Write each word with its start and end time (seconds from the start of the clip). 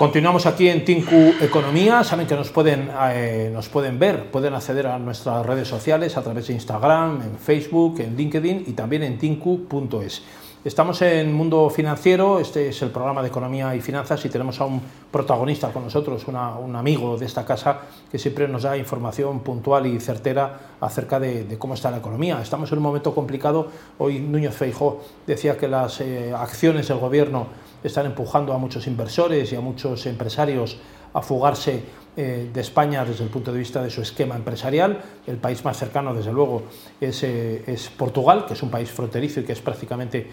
Continuamos 0.00 0.46
aquí 0.46 0.66
en 0.66 0.82
Tinku 0.82 1.34
Economía. 1.42 2.02
Saben 2.04 2.26
que 2.26 2.34
nos 2.34 2.48
pueden, 2.48 2.90
eh, 3.12 3.50
nos 3.52 3.68
pueden 3.68 3.98
ver, 3.98 4.30
pueden 4.30 4.54
acceder 4.54 4.86
a 4.86 4.98
nuestras 4.98 5.44
redes 5.44 5.68
sociales 5.68 6.16
a 6.16 6.22
través 6.22 6.46
de 6.46 6.54
Instagram, 6.54 7.20
en 7.20 7.36
Facebook, 7.36 8.00
en 8.00 8.16
LinkedIn 8.16 8.64
y 8.66 8.72
también 8.72 9.02
en 9.02 9.18
tinku.es. 9.18 10.22
Estamos 10.64 11.02
en 11.02 11.34
Mundo 11.34 11.68
Financiero, 11.68 12.40
este 12.40 12.70
es 12.70 12.80
el 12.80 12.88
programa 12.88 13.20
de 13.20 13.28
Economía 13.28 13.74
y 13.76 13.82
Finanzas 13.82 14.24
y 14.24 14.30
tenemos 14.30 14.58
a 14.62 14.64
un 14.64 14.80
protagonista 15.10 15.70
con 15.70 15.84
nosotros, 15.84 16.26
un 16.26 16.76
amigo 16.76 17.18
de 17.18 17.26
esta 17.26 17.44
casa 17.44 17.80
que 18.10 18.18
siempre 18.18 18.48
nos 18.48 18.62
da 18.62 18.78
información 18.78 19.40
puntual 19.40 19.86
y 19.86 20.00
certera 20.00 20.69
acerca 20.80 21.20
de, 21.20 21.56
cómo 21.58 21.74
está 21.74 21.90
la 21.90 21.98
economía. 21.98 22.40
Estamos 22.40 22.70
en 22.72 22.78
un 22.78 22.84
momento 22.84 23.14
complicado. 23.14 23.68
Hoy 23.98 24.20
Núñez 24.20 24.54
Feijó 24.54 25.02
decía 25.26 25.56
que 25.56 25.68
las 25.68 26.00
eh, 26.00 26.32
acciones 26.34 26.88
del 26.88 26.98
gobierno 26.98 27.48
están 27.84 28.06
empujando 28.06 28.52
a 28.52 28.58
muchos 28.58 28.86
inversores 28.86 29.52
y 29.52 29.56
a 29.56 29.60
muchos 29.60 30.06
empresarios 30.06 30.78
a 31.12 31.22
fugarse 31.22 31.82
eh, 32.16 32.50
de 32.52 32.60
España 32.60 33.04
desde 33.04 33.24
el 33.24 33.30
punto 33.30 33.52
de 33.52 33.58
vista 33.58 33.82
de 33.82 33.90
su 33.90 34.00
esquema 34.00 34.36
empresarial. 34.36 35.02
El 35.26 35.36
país 35.36 35.64
más 35.64 35.76
cercano, 35.76 36.14
desde 36.14 36.32
luego, 36.32 36.62
es, 37.00 37.22
eh, 37.24 37.64
es 37.66 37.88
Portugal, 37.88 38.46
que 38.46 38.54
es 38.54 38.62
un 38.62 38.70
país 38.70 38.90
fronterizo 38.90 39.40
y 39.40 39.44
que 39.44 39.52
es 39.52 39.60
prácticamente 39.60 40.30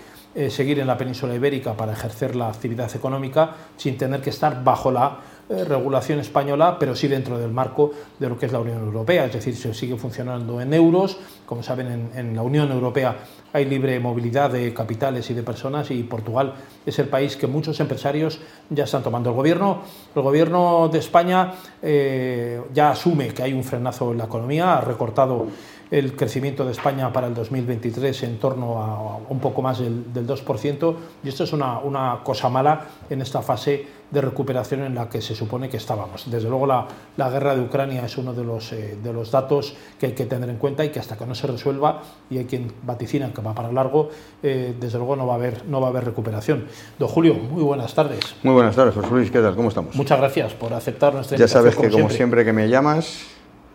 seguir 0.50 0.78
en 0.78 0.86
la 0.86 0.96
península 0.96 1.34
ibérica 1.34 1.74
para 1.74 1.94
ejercer 1.94 2.36
la 2.36 2.50
actividad 2.50 2.96
económica 2.96 3.56
sin 3.76 3.98
tener 3.98 4.22
que 4.22 4.30
estar 4.30 4.64
bajo 4.64 4.92
la 4.92 5.18
eh, 5.50 5.64
regulación 5.64 6.20
española, 6.20 6.78
pero 6.78 6.94
sí 6.94 7.08
dentro 7.08 7.38
del 7.38 7.52
marco 7.52 7.92
de 8.20 8.28
lo 8.28 8.38
que 8.38 8.48
es 8.48 8.52
la 8.52 8.60
Unión 8.60 8.80
Europea, 8.80 9.26
es 9.26 9.34
decir, 9.34 9.56
se 9.56 9.74
sigue 9.74 9.96
funcionando 9.96 10.60
en 10.60 10.74
euros. 10.74 11.18
Como 11.46 11.64
saben, 11.64 12.10
en, 12.14 12.36
la 12.36 12.42
Unión 12.42 12.70
Europea 12.70 13.16
hay 13.54 13.64
libre 13.64 13.98
movilidad 14.00 14.52
de 14.52 14.74
capitales 14.74 15.30
y 15.30 15.34
de 15.34 15.44
personas 15.44 15.90
y 15.90 16.04
Portugal 16.04 16.54
es 16.86 17.00
el 17.00 17.08
país 17.08 17.38
que 17.38 17.48
muchos 17.48 17.80
empresarios 17.80 18.40
ya 18.70 18.84
están 18.84 19.04
tomando. 19.04 19.30
El 19.30 19.38
gobierno, 19.38 19.84
el 20.14 20.22
gobierno 20.22 20.90
de 20.92 21.00
España 21.00 21.54
eh, 21.82 22.62
ya 22.74 22.92
asume 22.92 23.30
que 23.30 23.44
hay 23.44 23.54
un 23.54 23.64
frenazo 23.64 24.12
en 24.12 24.18
la 24.18 24.26
economía, 24.26 24.78
ha 24.78 24.82
recortado 24.82 25.48
el 25.92 26.16
crecimiento 26.16 26.66
de 26.66 26.72
España 26.72 27.12
para 27.14 27.28
el 27.28 27.34
2023 27.34 28.24
en 28.24 28.40
torno 28.40 28.82
a 28.82 29.18
un 29.30 29.40
poco 29.40 29.62
más 29.62 29.80
del, 29.80 30.14
del 30.14 30.28
2%, 30.28 30.96
y 31.24 31.30
esto 31.30 31.44
es 31.44 31.54
una, 31.54 31.80
una, 31.80 32.20
cosa 32.24 32.50
mala 32.50 32.86
en 33.10 33.22
esta 33.22 33.42
fase 33.42 33.86
de 34.10 34.22
recuperación 34.22 34.84
en 34.84 34.96
la 34.96 35.10
que 35.10 35.22
se 35.22 35.36
supone 35.36 35.70
que 35.70 35.78
estábamos. 35.78 36.30
Desde 36.30 36.50
luego 36.50 36.66
la, 36.66 36.88
la 37.18 37.30
guerra 37.30 37.56
de 37.56 37.62
Ucrania 37.62 38.06
es 38.06 38.18
uno 38.18 38.34
de 38.34 38.44
los, 38.44 38.72
eh, 38.72 38.98
de 39.02 39.14
los 39.14 39.32
datos 39.32 39.76
que 40.00 40.08
hay 40.08 40.12
que 40.14 40.26
tener 40.26 40.50
en 40.50 40.58
cuenta 40.58 40.86
y 40.86 40.90
que 40.90 41.00
hasta 41.00 41.18
que 41.18 41.26
no 41.26 41.36
se 41.36 41.48
resuelva, 41.48 42.02
y 42.30 42.38
hay 42.38 42.46
quien 42.46 42.72
vaticina 42.84 43.32
que 43.34 43.42
va 43.42 43.54
para 43.54 43.72
largo, 43.72 44.10
eh, 44.44 44.76
desde 44.80 44.98
luego 44.98 45.16
no 45.16 45.28
va, 45.28 45.34
a 45.34 45.38
haber, 45.38 45.66
no 45.68 45.82
va 45.82 45.88
a 45.88 45.90
haber 45.90 46.06
recuperación. 46.06 46.66
Don 46.98 47.10
Julio, 47.10 47.34
muy 47.34 47.64
buenas 47.64 47.94
tardes. 47.94 48.36
Muy 48.44 48.54
buenas 48.54 48.76
tardes, 48.76 48.96
José 48.96 49.10
Luis, 49.12 49.32
¿qué 49.32 49.40
tal? 49.40 49.56
¿Cómo 49.56 49.70
estamos? 49.70 49.96
Muchas 49.96 50.20
gracias 50.20 50.54
por 50.54 50.74
aceptar 50.74 51.14
nuestra 51.14 51.36
invitación. 51.36 51.64
Ya 51.66 51.72
sabes 51.72 51.76
que 51.76 51.90
como 51.90 52.10
siempre 52.10 52.46
que 52.46 52.54
me 52.54 52.68
llamas, 52.70 53.26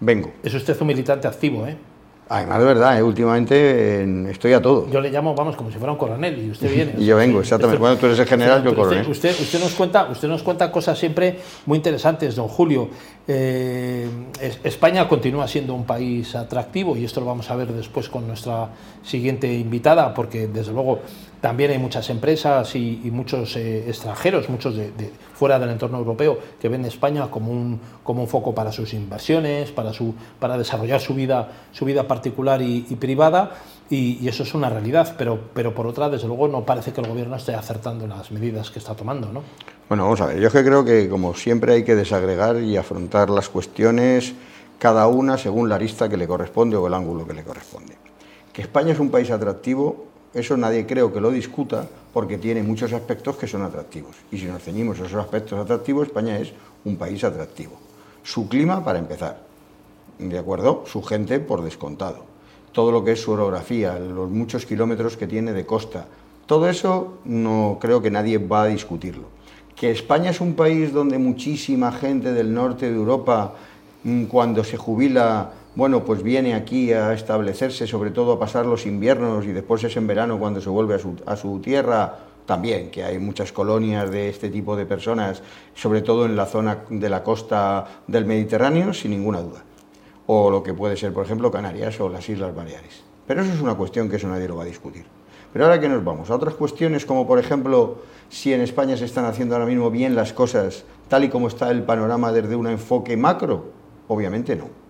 vengo. 0.01 0.33
Es 0.43 0.55
usted 0.55 0.79
un 0.81 0.87
militante 0.87 1.29
activo, 1.29 1.67
¿eh? 1.67 1.77
Además, 2.33 2.61
de 2.61 2.65
verdad, 2.65 2.99
¿eh? 2.99 3.03
últimamente 3.03 4.31
estoy 4.31 4.55
a 4.55 4.63
todo. 4.63 4.89
Yo 4.89 5.03
le 5.03 5.11
llamo, 5.11 5.35
vamos, 5.35 5.55
como 5.55 5.71
si 5.71 5.77
fuera 5.77 5.93
un 5.93 5.99
coronel 5.99 6.43
y 6.43 6.51
usted 6.51 6.73
viene. 6.75 6.95
y 6.97 7.05
yo 7.05 7.17
vengo, 7.17 7.41
exactamente. 7.41 7.79
Bueno, 7.79 7.97
tú 7.99 8.07
eres 8.07 8.19
el 8.21 8.27
general, 8.27 8.65
yo 8.65 8.75
coronel. 8.75 9.07
Usted, 9.07 9.39
usted, 9.39 9.61
nos 9.61 9.73
cuenta, 9.73 10.07
usted 10.11 10.29
nos 10.29 10.43
cuenta 10.43 10.73
cosas 10.73 10.99
siempre 10.99 11.39
muy 11.67 11.77
interesantes, 11.77 12.35
don 12.35 12.49
Julio. 12.49 12.89
Eh, 13.29 14.09
España 14.65 15.07
continúa 15.07 15.47
siendo 15.47 15.75
un 15.75 15.85
país 15.85 16.35
atractivo 16.35 16.97
y 16.97 17.05
esto 17.05 17.21
lo 17.21 17.27
vamos 17.27 17.51
a 17.51 17.57
ver 17.57 17.69
después 17.69 18.09
con 18.09 18.27
nuestra 18.27 18.71
siguiente 19.03 19.53
invitada, 19.53 20.15
porque 20.15 20.47
desde 20.47 20.73
luego 20.73 21.01
también 21.43 21.73
hay 21.73 21.79
muchas 21.79 22.09
empresas 22.09 22.75
y, 22.77 23.01
muchos 23.13 23.57
eh, 23.57 23.89
extranjeros, 23.89 24.49
muchos 24.49 24.77
de, 24.77 24.93
fuera 25.35 25.59
del 25.59 25.71
entorno 25.71 25.99
europeo, 25.99 26.39
que 26.61 26.69
ven 26.69 26.85
España 26.85 27.29
como 27.33 27.51
un, 27.51 27.81
como 28.05 28.23
un 28.23 28.29
foco 28.29 28.55
para 28.55 28.71
sus 28.71 28.95
inversiones, 28.95 29.73
para, 29.73 29.93
su, 29.93 30.15
para 30.39 30.57
desarrollar 30.57 31.01
su 31.01 31.15
vida, 31.15 31.49
su 31.73 31.85
vida 31.85 32.07
particular 32.07 32.63
y, 32.63 32.83
privada, 32.95 33.51
y, 33.91 34.27
eso 34.29 34.45
es 34.45 34.55
una 34.55 34.71
realidad, 34.71 35.17
pero, 35.19 35.37
pero 35.53 35.75
por 35.75 35.89
otra, 35.89 36.09
desde 36.09 36.29
luego, 36.29 36.47
no 36.47 36.65
parece 36.65 36.93
que 36.93 37.01
el 37.01 37.09
gobierno 37.09 37.35
esté 37.35 37.57
acertando 37.57 38.07
las 38.07 38.31
medidas 38.31 38.71
que 38.71 38.79
está 38.79 38.95
tomando. 38.95 39.33
¿no? 39.33 39.43
Bueno, 39.89 40.05
vamos 40.05 40.21
a 40.21 40.27
ver, 40.27 40.39
yo 40.39 40.49
que 40.49 40.63
creo 40.63 40.85
que 40.85 41.09
como 41.09 41.35
siempre 41.35 41.75
hay 41.75 41.83
que 41.83 41.97
desagregar 41.97 42.63
y 42.63 42.77
afrontar 42.77 43.31
las 43.31 43.49
cuestiones 43.49 44.33
cada 44.79 45.09
una 45.09 45.37
según 45.39 45.69
la 45.69 45.75
arista 45.75 46.09
que 46.09 46.17
le 46.17 46.29
corresponde 46.29 46.77
o 46.77 46.87
el 46.87 46.95
ángulo 46.95 47.27
que 47.27 47.35
le 47.35 47.43
corresponde. 47.43 47.97
Que 48.53 48.63
España 48.63 48.93
es 48.93 49.01
un 49.01 49.11
país 49.11 49.31
atractivo 49.33 50.12
eso 50.35 50.57
nadie 50.57 50.87
creo 50.87 51.13
que 51.13 51.21
lo 51.21 51.31
discuta 51.31 51.87
porque 52.13 52.39
tiene 52.39 52.63
muchos 52.63 52.93
aspectos 52.93 53.37
que 53.37 53.47
son 53.47 53.63
atractivos. 53.63 54.17
Y 54.31 54.39
si 54.39 54.47
nos 54.47 54.63
ceñimos 54.63 54.99
a 55.01 55.07
esos 55.07 55.21
aspectos 55.21 55.59
atractivos, 55.59 56.07
España 56.07 56.39
es 56.39 56.53
un 56.85 56.97
país 56.97 57.23
atractivo. 57.25 57.73
Su 58.23 58.49
clima, 58.49 58.85
para 58.85 58.99
empezar, 58.99 59.43
¿de 60.19 60.39
acuerdo? 60.39 60.85
Su 60.87 61.03
gente, 61.03 61.41
por 61.41 61.63
descontado. 61.63 62.25
Todo 62.73 62.93
lo 62.93 63.05
que 63.05 63.13
es 63.13 63.21
su 63.21 63.33
orografía, 63.33 63.99
los 63.99 64.31
muchos 64.31 64.65
kilómetros 64.65 65.17
que 65.17 65.27
tiene 65.27 65.53
de 65.53 65.67
costa, 65.67 66.07
todo 66.47 66.69
eso 66.69 67.19
no 67.25 67.79
creo 67.81 68.01
que 68.01 68.11
nadie 68.11 68.39
va 68.39 68.65
a 68.65 68.67
discutirlo. 68.67 69.25
Que 69.77 69.91
España 69.91 70.31
es 70.31 70.41
un 70.41 70.55
país 70.55 70.93
donde 70.93 71.19
muchísima 71.19 71.93
gente 71.93 72.33
del 72.33 72.53
norte 72.55 72.91
de 72.91 72.97
Europa, 72.97 73.55
mm, 74.05 74.25
cuando 74.25 74.65
se 74.65 74.77
jubila, 74.77 75.53
bueno, 75.75 76.05
pues 76.05 76.23
viene 76.23 76.55
aquí 76.55 76.93
a 76.93 77.15
establecerse, 77.15 77.87
sobre 77.87 78.11
todo 78.11 78.33
a 78.33 78.39
pasar 78.39 78.67
los 78.67 78.85
inviernos 78.85 79.47
y 79.47 79.53
después 79.53 79.83
es 79.85 79.97
en 79.97 80.07
verano 80.07 80.39
cuando 80.39 80.61
se 80.61 80.69
vuelve 80.69 80.97
a 81.27 81.37
su, 81.37 81.61
tierra, 81.61 82.19
también, 82.45 82.91
que 82.91 83.05
hay 83.05 83.19
muchas 83.19 83.53
colonias 83.53 84.11
de 84.11 84.29
este 84.29 84.51
tipo 84.51 84.77
de 84.77 84.85
personas, 84.85 85.43
sobre 85.75 86.03
todo 86.03 86.27
en 86.27 86.37
la 86.37 86.45
zona 86.45 86.81
de 86.91 87.09
la 87.09 87.23
costa 87.23 88.03
del 88.07 88.27
Mediterráneo, 88.27 88.93
sin 88.93 89.13
ninguna 89.13 89.41
duda. 89.41 89.65
O 90.27 90.51
lo 90.51 90.63
que 90.63 90.75
puede 90.75 90.97
ser, 90.97 91.15
por 91.15 91.25
ejemplo, 91.25 91.51
Canarias 91.51 91.99
o 92.01 92.09
las 92.11 92.29
Islas 92.29 92.55
Baleares. 92.55 93.03
Pero 93.27 93.43
eso 93.43 93.55
es 93.55 93.61
una 93.61 93.75
cuestión 93.75 94.11
que 94.11 94.17
eso 94.17 94.29
nadie 94.29 94.49
lo 94.49 94.57
va 94.57 94.65
a 94.65 94.67
discutir. 94.67 95.07
Pero 95.55 95.65
ahora 95.65 95.81
que 95.81 95.89
nos 95.89 96.05
vamos 96.05 96.31
a 96.31 96.35
otras 96.35 96.55
cuestiones, 96.55 97.07
como 97.07 97.27
por 97.27 97.39
ejemplo, 97.39 97.99
si 98.29 98.53
en 98.53 98.61
España 98.61 98.97
se 98.97 99.07
están 99.07 99.25
haciendo 99.25 99.55
ahora 99.55 99.67
mismo 99.67 99.91
bien 99.91 100.15
las 100.15 100.35
cosas, 100.35 100.85
tal 101.09 101.25
y 101.25 101.29
como 101.31 101.49
está 101.49 101.71
el 101.71 101.85
panorama 101.85 102.31
desde 102.33 102.57
un 102.57 102.67
enfoque 102.67 103.17
macro, 103.17 103.67
obviamente 104.09 104.57
no. 104.57 104.82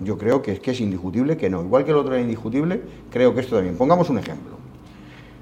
Yo 0.00 0.16
creo 0.16 0.42
que 0.42 0.52
es, 0.52 0.60
que 0.60 0.70
es 0.70 0.80
indiscutible 0.80 1.36
que 1.36 1.50
no. 1.50 1.62
Igual 1.62 1.84
que 1.84 1.90
el 1.90 1.96
otro 1.96 2.14
era 2.14 2.22
indiscutible, 2.22 2.80
creo 3.10 3.34
que 3.34 3.40
esto 3.40 3.56
también. 3.56 3.76
Pongamos 3.76 4.10
un 4.10 4.18
ejemplo. 4.18 4.56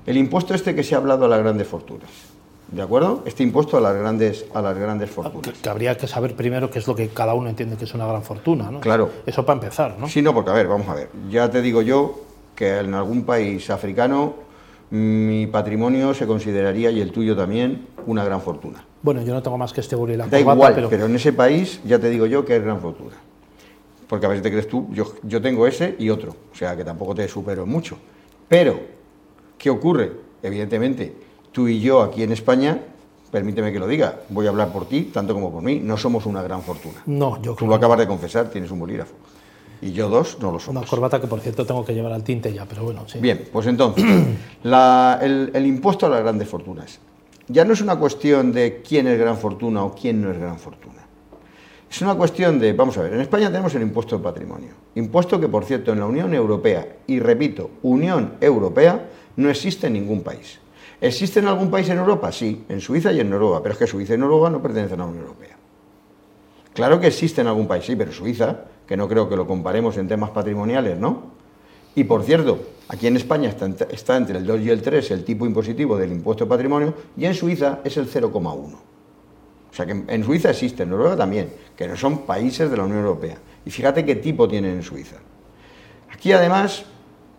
El 0.06 0.16
impuesto 0.16 0.54
este 0.54 0.74
que 0.74 0.84
se 0.84 0.94
ha 0.94 0.98
hablado 0.98 1.26
a 1.26 1.28
las 1.28 1.40
grandes 1.40 1.66
fortunas. 1.66 2.08
¿De 2.68 2.82
acuerdo? 2.82 3.22
Este 3.26 3.42
impuesto 3.42 3.76
a 3.76 3.80
las 3.80 3.96
grandes, 3.96 4.44
a 4.52 4.60
las 4.60 4.76
grandes 4.76 5.10
fortunas. 5.10 5.58
Que, 5.58 5.68
habría 5.68 5.96
que 5.96 6.08
saber 6.08 6.34
primero 6.34 6.70
qué 6.70 6.80
es 6.80 6.86
lo 6.86 6.96
que 6.96 7.08
cada 7.08 7.34
uno 7.34 7.48
entiende 7.48 7.76
que 7.76 7.84
es 7.84 7.94
una 7.94 8.06
gran 8.06 8.22
fortuna, 8.22 8.70
¿no? 8.70 8.80
Claro. 8.80 9.10
Eso 9.24 9.46
para 9.46 9.60
empezar, 9.60 9.96
¿no? 9.98 10.08
Sí, 10.08 10.20
no, 10.20 10.34
porque 10.34 10.50
a 10.50 10.54
ver, 10.54 10.66
vamos 10.66 10.88
a 10.88 10.94
ver. 10.94 11.08
Ya 11.30 11.48
te 11.50 11.62
digo 11.62 11.82
yo 11.82 12.20
que 12.56 12.78
en 12.78 12.94
algún 12.94 13.24
país 13.24 13.70
africano 13.70 14.34
mi 14.90 15.46
patrimonio 15.46 16.14
se 16.14 16.26
consideraría, 16.26 16.90
y 16.90 17.00
el 17.00 17.12
tuyo 17.12 17.36
también, 17.36 17.88
una 18.06 18.24
gran 18.24 18.40
fortuna. 18.40 18.84
Bueno, 19.02 19.22
yo 19.22 19.34
no 19.34 19.42
tengo 19.42 19.58
más 19.58 19.72
que 19.72 19.80
este 19.80 19.96
y 19.96 20.16
la 20.16 20.26
Da 20.26 20.38
igual, 20.38 20.74
pero... 20.74 20.88
pero 20.88 21.06
en 21.06 21.14
ese 21.16 21.32
país 21.32 21.80
ya 21.84 21.98
te 21.98 22.08
digo 22.10 22.26
yo 22.26 22.44
que 22.44 22.56
es 22.56 22.62
gran 22.62 22.80
fortuna 22.80 23.16
porque 24.08 24.26
a 24.26 24.28
veces 24.28 24.42
te 24.42 24.50
crees 24.50 24.68
tú, 24.68 24.88
yo, 24.92 25.14
yo 25.22 25.40
tengo 25.40 25.66
ese 25.66 25.96
y 25.98 26.10
otro, 26.10 26.34
o 26.52 26.56
sea 26.56 26.76
que 26.76 26.84
tampoco 26.84 27.14
te 27.14 27.26
supero 27.28 27.66
mucho. 27.66 27.96
Pero, 28.48 28.78
¿qué 29.58 29.70
ocurre? 29.70 30.12
Evidentemente, 30.42 31.12
tú 31.52 31.66
y 31.68 31.80
yo 31.80 32.02
aquí 32.02 32.22
en 32.22 32.32
España, 32.32 32.78
permíteme 33.30 33.72
que 33.72 33.78
lo 33.78 33.88
diga, 33.88 34.20
voy 34.28 34.46
a 34.46 34.50
hablar 34.50 34.72
por 34.72 34.86
ti, 34.86 35.10
tanto 35.12 35.34
como 35.34 35.50
por 35.50 35.62
mí, 35.62 35.80
no 35.82 35.96
somos 35.96 36.26
una 36.26 36.42
gran 36.42 36.62
fortuna. 36.62 37.02
No, 37.06 37.40
yo 37.42 37.54
Tú 37.54 37.66
lo 37.66 37.74
acabas 37.74 37.98
de 37.98 38.06
confesar, 38.06 38.50
tienes 38.50 38.70
un 38.70 38.78
bolígrafo. 38.78 39.14
Y 39.82 39.92
yo 39.92 40.08
dos 40.08 40.38
no 40.40 40.52
lo 40.52 40.58
somos. 40.58 40.80
Una 40.82 40.88
corbata 40.88 41.20
que, 41.20 41.26
por 41.26 41.40
cierto, 41.40 41.66
tengo 41.66 41.84
que 41.84 41.92
llevar 41.92 42.12
al 42.12 42.22
tinte 42.22 42.52
ya, 42.52 42.64
pero 42.64 42.84
bueno, 42.84 43.02
sí. 43.06 43.18
Bien, 43.18 43.48
pues 43.52 43.66
entonces, 43.66 44.04
el, 44.64 45.50
el 45.52 45.66
impuesto 45.66 46.06
a 46.06 46.08
las 46.08 46.22
grandes 46.22 46.48
fortunas. 46.48 46.98
Ya 47.48 47.64
no 47.64 47.74
es 47.74 47.80
una 47.80 47.96
cuestión 47.96 48.52
de 48.52 48.82
quién 48.86 49.06
es 49.06 49.18
gran 49.18 49.36
fortuna 49.36 49.84
o 49.84 49.94
quién 49.94 50.22
no 50.22 50.30
es 50.30 50.38
gran 50.38 50.58
fortuna. 50.58 50.95
Es 51.90 52.02
una 52.02 52.14
cuestión 52.14 52.58
de, 52.58 52.72
vamos 52.72 52.98
a 52.98 53.02
ver, 53.02 53.14
en 53.14 53.20
España 53.20 53.48
tenemos 53.48 53.74
el 53.74 53.82
impuesto 53.82 54.18
de 54.18 54.24
patrimonio. 54.24 54.70
Impuesto 54.96 55.40
que, 55.40 55.48
por 55.48 55.64
cierto, 55.64 55.92
en 55.92 56.00
la 56.00 56.06
Unión 56.06 56.34
Europea, 56.34 56.96
y 57.06 57.20
repito, 57.20 57.70
Unión 57.82 58.34
Europea, 58.40 59.08
no 59.36 59.48
existe 59.48 59.86
en 59.86 59.94
ningún 59.94 60.22
país. 60.22 60.58
¿Existe 61.00 61.40
en 61.40 61.46
algún 61.46 61.70
país 61.70 61.88
en 61.88 61.98
Europa? 61.98 62.32
Sí, 62.32 62.64
en 62.68 62.80
Suiza 62.80 63.12
y 63.12 63.20
en 63.20 63.30
Noruega, 63.30 63.62
pero 63.62 63.74
es 63.74 63.78
que 63.78 63.86
Suiza 63.86 64.14
y 64.14 64.18
Noruega 64.18 64.50
no 64.50 64.62
pertenecen 64.62 65.00
a 65.00 65.04
la 65.04 65.10
Unión 65.10 65.24
Europea. 65.24 65.56
Claro 66.72 67.00
que 67.00 67.06
existe 67.06 67.40
en 67.40 67.46
algún 67.46 67.66
país, 67.66 67.84
sí, 67.84 67.96
pero 67.96 68.12
Suiza, 68.12 68.64
que 68.86 68.96
no 68.96 69.08
creo 69.08 69.28
que 69.28 69.36
lo 69.36 69.46
comparemos 69.46 69.96
en 69.96 70.08
temas 70.08 70.30
patrimoniales, 70.30 70.98
¿no? 70.98 71.36
Y 71.94 72.04
por 72.04 72.22
cierto, 72.22 72.58
aquí 72.88 73.06
en 73.06 73.16
España 73.16 73.48
está, 73.48 73.66
está 73.90 74.16
entre 74.16 74.38
el 74.38 74.46
2 74.46 74.60
y 74.60 74.70
el 74.70 74.82
3 74.82 75.10
el 75.12 75.24
tipo 75.24 75.46
impositivo 75.46 75.96
del 75.96 76.12
impuesto 76.12 76.44
de 76.44 76.50
patrimonio 76.50 76.94
y 77.16 77.24
en 77.24 77.34
Suiza 77.34 77.80
es 77.84 77.96
el 77.96 78.10
0,1. 78.10 78.95
O 79.70 79.74
sea 79.74 79.86
que 79.86 80.04
en 80.06 80.24
Suiza 80.24 80.50
existe, 80.50 80.84
en 80.84 80.90
Noruega 80.90 81.16
también, 81.16 81.52
que 81.76 81.86
no 81.86 81.96
son 81.96 82.26
países 82.26 82.70
de 82.70 82.76
la 82.76 82.84
Unión 82.84 83.00
Europea. 83.00 83.36
Y 83.64 83.70
fíjate 83.70 84.04
qué 84.04 84.16
tipo 84.16 84.48
tienen 84.48 84.76
en 84.76 84.82
Suiza. 84.82 85.16
Aquí 86.10 86.32
además, 86.32 86.84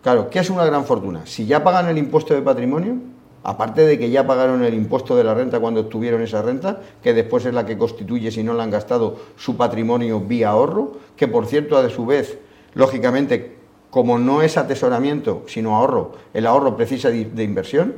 claro, 0.02 0.30
¿qué 0.30 0.38
es 0.38 0.50
una 0.50 0.64
gran 0.64 0.84
fortuna? 0.84 1.22
Si 1.24 1.46
ya 1.46 1.64
pagan 1.64 1.88
el 1.88 1.98
impuesto 1.98 2.34
de 2.34 2.42
patrimonio, 2.42 2.96
aparte 3.42 3.86
de 3.86 3.98
que 3.98 4.10
ya 4.10 4.26
pagaron 4.26 4.62
el 4.62 4.74
impuesto 4.74 5.16
de 5.16 5.24
la 5.24 5.34
renta 5.34 5.58
cuando 5.58 5.80
obtuvieron 5.80 6.22
esa 6.22 6.42
renta, 6.42 6.80
que 7.02 7.14
después 7.14 7.44
es 7.46 7.54
la 7.54 7.64
que 7.64 7.78
constituye, 7.78 8.30
si 8.30 8.42
no 8.42 8.54
la 8.54 8.62
han 8.62 8.70
gastado, 8.70 9.16
su 9.36 9.56
patrimonio 9.56 10.20
vía 10.20 10.50
ahorro, 10.50 10.98
que 11.16 11.28
por 11.28 11.46
cierto, 11.46 11.76
a 11.76 11.88
su 11.88 12.06
vez, 12.06 12.38
lógicamente, 12.74 13.56
como 13.90 14.18
no 14.18 14.42
es 14.42 14.56
atesoramiento, 14.56 15.44
sino 15.46 15.76
ahorro, 15.76 16.12
el 16.34 16.46
ahorro 16.46 16.76
precisa 16.76 17.10
de, 17.10 17.42
inversión. 17.42 17.94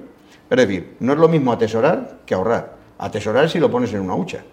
Es 0.48 0.56
decir, 0.56 0.96
no 1.00 1.12
es 1.12 1.18
lo 1.18 1.28
mismo 1.28 1.52
atesorar 1.52 2.20
que 2.26 2.34
ahorrar. 2.34 2.79
Atesorar 3.00 3.48
si 3.48 3.58
lo 3.58 3.70
pones 3.70 3.94
en 3.94 4.00
una 4.00 4.14
hucha, 4.14 4.44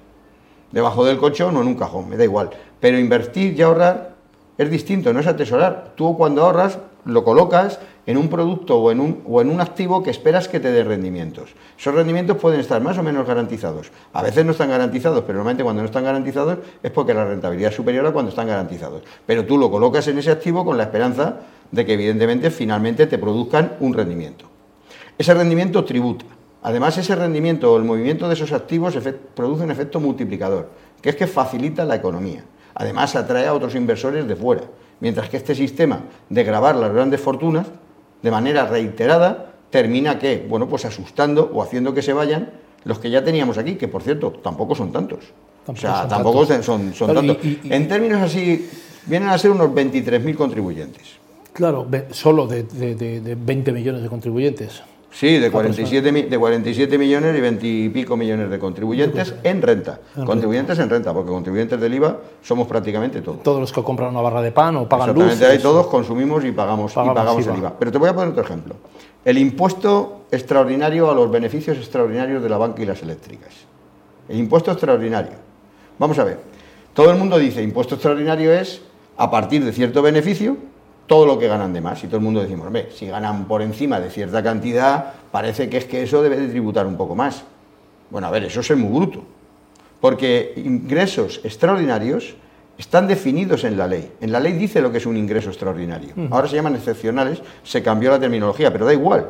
debajo 0.71 1.03
del 1.03 1.17
colchón 1.17 1.57
o 1.57 1.61
en 1.61 1.67
un 1.67 1.75
cajón, 1.75 2.07
me 2.07 2.15
da 2.15 2.23
igual. 2.23 2.49
Pero 2.79 2.97
invertir 2.97 3.59
y 3.59 3.61
ahorrar 3.61 4.15
es 4.57 4.71
distinto, 4.71 5.11
no 5.11 5.19
es 5.19 5.27
atesorar. 5.27 5.91
Tú 5.95 6.15
cuando 6.15 6.45
ahorras 6.45 6.79
lo 7.03 7.25
colocas 7.25 7.79
en 8.05 8.15
un 8.15 8.29
producto 8.29 8.77
o 8.77 8.89
en 8.89 9.01
un, 9.01 9.21
o 9.27 9.41
en 9.41 9.49
un 9.49 9.59
activo 9.59 10.01
que 10.01 10.11
esperas 10.11 10.47
que 10.47 10.61
te 10.61 10.71
dé 10.71 10.85
rendimientos. 10.85 11.49
Esos 11.77 11.93
rendimientos 11.93 12.37
pueden 12.37 12.61
estar 12.61 12.81
más 12.81 12.97
o 12.97 13.03
menos 13.03 13.27
garantizados. 13.27 13.91
A 14.13 14.23
veces 14.23 14.45
no 14.45 14.53
están 14.53 14.69
garantizados, 14.69 15.25
pero 15.27 15.39
normalmente 15.39 15.65
cuando 15.65 15.81
no 15.81 15.87
están 15.87 16.05
garantizados 16.05 16.59
es 16.81 16.91
porque 16.91 17.13
la 17.13 17.25
rentabilidad 17.25 17.71
es 17.71 17.75
superior 17.75 18.05
a 18.05 18.13
cuando 18.13 18.29
están 18.29 18.47
garantizados. 18.47 19.03
Pero 19.25 19.45
tú 19.45 19.57
lo 19.57 19.69
colocas 19.69 20.07
en 20.07 20.19
ese 20.19 20.31
activo 20.31 20.63
con 20.63 20.77
la 20.77 20.83
esperanza 20.83 21.35
de 21.69 21.85
que 21.85 21.95
evidentemente 21.95 22.49
finalmente 22.49 23.07
te 23.07 23.17
produzcan 23.17 23.73
un 23.81 23.93
rendimiento. 23.93 24.45
Ese 25.17 25.33
rendimiento 25.33 25.83
tributa. 25.83 26.36
Además, 26.63 26.97
ese 26.97 27.15
rendimiento 27.15 27.71
o 27.71 27.77
el 27.77 27.83
movimiento 27.83 28.27
de 28.27 28.33
esos 28.33 28.51
activos 28.51 28.97
produce 29.35 29.63
un 29.63 29.71
efecto 29.71 29.99
multiplicador, 29.99 30.69
que 31.01 31.09
es 31.09 31.15
que 31.15 31.27
facilita 31.27 31.85
la 31.85 31.95
economía. 31.95 32.43
Además, 32.73 33.15
atrae 33.15 33.47
a 33.47 33.53
otros 33.53 33.75
inversores 33.75 34.27
de 34.27 34.35
fuera. 34.35 34.63
Mientras 34.99 35.29
que 35.29 35.37
este 35.37 35.53
sistema 35.53 36.01
de 36.29 36.43
grabar 36.43 36.75
las 36.75 36.91
grandes 36.91 37.21
fortunas, 37.21 37.67
de 38.21 38.31
manera 38.31 38.65
reiterada, 38.65 39.53
termina 39.69 40.17
que, 40.17 40.45
bueno, 40.49 40.67
pues 40.67 40.85
asustando 40.85 41.51
o 41.53 41.61
haciendo 41.61 41.93
que 41.93 42.01
se 42.01 42.13
vayan 42.13 42.51
los 42.83 42.99
que 42.99 43.09
ya 43.09 43.23
teníamos 43.23 43.57
aquí, 43.57 43.75
que 43.75 43.87
por 43.87 44.01
cierto, 44.01 44.31
tampoco 44.31 44.73
son 44.73 44.91
tantos. 44.91 45.19
o 45.67 45.75
sea, 45.75 46.07
tampoco 46.07 46.45
son, 46.45 46.91
tantos. 46.93 47.37
en 47.43 47.87
términos 47.87 48.21
así, 48.21 48.69
vienen 49.05 49.29
a 49.29 49.37
ser 49.37 49.51
unos 49.51 49.69
23.000 49.69 50.35
contribuyentes. 50.35 51.17
Claro, 51.53 51.87
solo 52.11 52.47
de, 52.47 52.63
de 52.63 53.35
20 53.35 53.71
millones 53.71 54.03
de 54.03 54.09
contribuyentes. 54.09 54.83
Sí, 55.11 55.39
de 55.39 55.49
47, 55.49 56.11
de 56.11 56.37
47 56.37 56.97
millones 56.97 57.35
y 57.35 57.41
20 57.41 57.67
y 57.67 57.89
pico 57.89 58.17
millones 58.17 58.49
de 58.49 58.59
contribuyentes 58.59 59.33
en 59.43 59.61
renta. 59.61 59.99
contribuyentes 60.25 60.77
en 60.79 60.89
renta, 60.89 61.13
porque 61.13 61.31
contribuyentes 61.31 61.79
del 61.79 61.93
IVA 61.93 62.17
somos 62.43 62.67
prácticamente 62.67 63.21
todos. 63.21 63.41
Todos 63.41 63.59
los 63.59 63.71
que 63.71 63.81
compran 63.81 64.09
una 64.09 64.21
barra 64.21 64.41
de 64.41 64.51
pan 64.51 64.75
o 64.75 64.87
pagan 64.87 65.13
luz. 65.13 65.23
Exactamente, 65.23 65.57
ahí 65.57 65.59
todos 65.59 65.87
consumimos 65.87 66.43
y 66.45 66.51
pagamos, 66.51 66.91
y 66.91 66.95
pagamos 66.95 67.47
el 67.47 67.57
IVA. 67.57 67.73
Pero 67.79 67.91
te 67.91 67.97
voy 67.97 68.09
a 68.09 68.13
poner 68.13 68.29
otro 68.29 68.43
ejemplo. 68.43 68.75
El 69.25 69.37
impuesto 69.37 70.25
extraordinario 70.29 71.09
a 71.09 71.15
los 71.15 71.31
beneficios 71.31 71.77
extraordinarios 71.77 72.43
de 72.43 72.49
la 72.49 72.57
banca 72.57 72.81
y 72.81 72.85
las 72.85 73.01
eléctricas. 73.01 73.53
El 74.29 74.37
impuesto 74.37 74.71
extraordinario. 74.71 75.33
Vamos 75.97 76.19
a 76.19 76.23
ver. 76.25 76.39
Todo 76.93 77.11
el 77.11 77.17
mundo 77.17 77.37
dice 77.37 77.61
impuesto 77.61 77.95
extraordinario 77.95 78.53
es 78.53 78.81
a 79.17 79.31
partir 79.31 79.63
de 79.63 79.71
cierto 79.71 80.01
beneficio 80.01 80.57
todo 81.07 81.25
lo 81.25 81.39
que 81.39 81.47
ganan 81.47 81.73
de 81.73 81.81
más. 81.81 82.03
Y 82.03 82.07
todo 82.07 82.17
el 82.17 82.23
mundo 82.23 82.41
decimos, 82.41 82.67
hombre, 82.67 82.89
si 82.93 83.07
ganan 83.07 83.47
por 83.47 83.61
encima 83.61 83.99
de 83.99 84.09
cierta 84.09 84.43
cantidad, 84.43 85.13
parece 85.31 85.69
que 85.69 85.77
es 85.77 85.85
que 85.85 86.03
eso 86.03 86.21
debe 86.21 86.37
de 86.37 86.47
tributar 86.49 86.85
un 86.85 86.97
poco 86.97 87.15
más. 87.15 87.43
Bueno, 88.09 88.27
a 88.27 88.31
ver, 88.31 88.43
eso 88.43 88.59
es 88.59 88.77
muy 88.77 88.93
bruto. 88.93 89.23
Porque 89.99 90.53
ingresos 90.57 91.41
extraordinarios 91.43 92.35
están 92.77 93.07
definidos 93.07 93.63
en 93.63 93.77
la 93.77 93.87
ley. 93.87 94.11
En 94.21 94.31
la 94.31 94.39
ley 94.39 94.53
dice 94.53 94.81
lo 94.81 94.91
que 94.91 94.99
es 94.99 95.05
un 95.05 95.17
ingreso 95.17 95.49
extraordinario. 95.49 96.13
Ahora 96.29 96.47
se 96.47 96.55
llaman 96.55 96.75
excepcionales, 96.75 97.41
se 97.63 97.81
cambió 97.81 98.11
la 98.11 98.19
terminología, 98.19 98.71
pero 98.71 98.85
da 98.85 98.93
igual. 98.93 99.27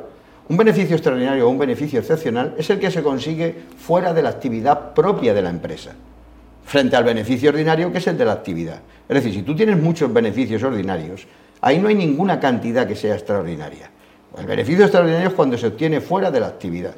Un 0.50 0.58
beneficio 0.58 0.96
extraordinario 0.96 1.48
o 1.48 1.50
un 1.50 1.58
beneficio 1.58 2.00
excepcional 2.00 2.56
es 2.58 2.70
el 2.70 2.80
que 2.80 2.92
se 2.92 3.04
consigue 3.04 3.56
fuera 3.78 4.14
de 4.14 4.22
la 4.22 4.30
actividad 4.30 4.94
propia 4.94 5.34
de 5.34 5.42
la 5.42 5.50
empresa, 5.50 5.94
frente 6.66 6.96
al 6.96 7.04
beneficio 7.04 7.50
ordinario 7.50 7.92
que 7.92 7.98
es 7.98 8.08
el 8.08 8.18
de 8.18 8.26
la 8.26 8.34
actividad. 8.34 8.80
Es 9.08 9.16
decir, 9.16 9.34
si 9.34 9.44
tú 9.44 9.56
tienes 9.56 9.78
muchos 9.78 10.12
beneficios 10.12 10.64
ordinarios, 10.64 11.28
Ahí 11.62 11.80
no 11.80 11.88
hay 11.88 11.96
ninguna 11.96 12.40
cantidad 12.40 12.88
que 12.88 12.96
sea 12.96 13.16
extraordinaria. 13.16 13.90
El 14.38 14.46
beneficio 14.46 14.84
extraordinario 14.84 15.30
es 15.30 15.34
cuando 15.34 15.58
se 15.58 15.68
obtiene 15.68 16.02
fuera 16.02 16.30
de 16.30 16.40
la 16.40 16.48
actividad. 16.48 16.94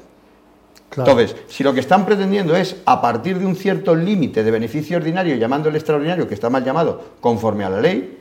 Entonces, 0.97 1.35
si 1.47 1.63
lo 1.63 1.73
que 1.73 1.79
están 1.79 2.05
pretendiendo 2.05 2.55
es, 2.55 2.77
a 2.85 2.99
partir 2.99 3.37
de 3.37 3.45
un 3.45 3.55
cierto 3.55 3.95
límite 3.95 4.43
de 4.43 4.51
beneficio 4.51 4.97
ordinario, 4.97 5.35
llamándole 5.35 5.77
extraordinario, 5.77 6.27
que 6.27 6.33
está 6.33 6.49
mal 6.49 6.63
llamado, 6.63 7.01
conforme 7.21 7.63
a 7.63 7.69
la 7.69 7.79
ley, 7.79 8.17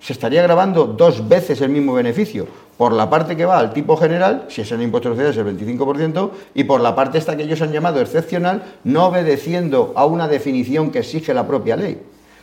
se 0.00 0.12
estaría 0.12 0.42
grabando 0.42 0.86
dos 0.86 1.28
veces 1.28 1.60
el 1.60 1.68
mismo 1.68 1.94
beneficio, 1.94 2.48
por 2.76 2.92
la 2.92 3.08
parte 3.08 3.36
que 3.36 3.44
va 3.44 3.58
al 3.58 3.72
tipo 3.72 3.96
general, 3.96 4.46
si 4.48 4.62
es 4.62 4.72
el 4.72 4.82
impuesto 4.82 5.10
de 5.10 5.14
sociedades 5.14 5.58
el 5.58 5.78
25%, 5.78 6.30
y 6.54 6.64
por 6.64 6.80
la 6.80 6.96
parte 6.96 7.18
esta 7.18 7.36
que 7.36 7.44
ellos 7.44 7.60
han 7.62 7.72
llamado 7.72 8.00
excepcional, 8.00 8.62
no 8.84 9.06
obedeciendo 9.06 9.92
a 9.94 10.06
una 10.06 10.26
definición 10.26 10.90
que 10.90 11.00
exige 11.00 11.32
la 11.32 11.46
propia 11.46 11.76
ley. 11.76 12.00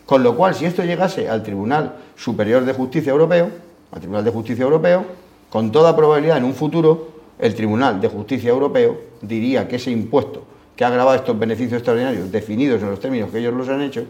Con 0.07 0.23
lo 0.23 0.37
cual, 0.37 0.55
si 0.55 0.63
esto 0.65 0.83
llegase 0.83 1.27
al 1.27 1.43
Tribunal 1.43 1.95
Superior 2.15 2.63
de 2.63 2.71
Justicia 2.71 3.11
Europeo, 3.11 3.51
al 3.91 3.99
Tribunal 3.99 4.23
de 4.23 4.31
Justicia 4.31 4.63
Europeo, 4.63 5.03
con 5.49 5.69
toda 5.69 5.97
probabilidad 5.97 6.37
en 6.37 6.45
un 6.45 6.53
futuro, 6.53 7.09
el 7.37 7.53
Tribunal 7.53 7.99
de 7.99 8.07
Justicia 8.07 8.49
Europeo 8.49 8.97
diría 9.21 9.67
que 9.67 9.75
ese 9.75 9.91
impuesto 9.91 10.43
que 10.77 10.85
ha 10.85 10.89
grabado 10.89 11.17
estos 11.17 11.37
beneficios 11.37 11.73
extraordinarios 11.73 12.31
definidos 12.31 12.81
en 12.81 12.89
los 12.89 13.01
términos 13.01 13.31
que 13.31 13.39
ellos 13.39 13.53
los 13.53 13.67
han 13.67 13.81
hecho, 13.81 14.05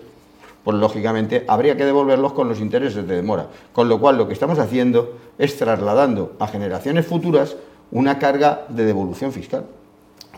pues 0.63 0.77
lógicamente 0.77 1.43
habría 1.47 1.75
que 1.75 1.85
devolverlos 1.85 2.33
con 2.33 2.47
los 2.47 2.59
intereses 2.59 3.07
de 3.07 3.15
demora. 3.15 3.47
Con 3.73 3.89
lo 3.89 3.99
cual 3.99 4.19
lo 4.19 4.27
que 4.27 4.33
estamos 4.33 4.59
haciendo 4.59 5.17
es 5.39 5.57
trasladando 5.57 6.33
a 6.37 6.47
generaciones 6.47 7.07
futuras 7.07 7.55
una 7.89 8.19
carga 8.19 8.65
de 8.69 8.85
devolución 8.85 9.31
fiscal. 9.31 9.65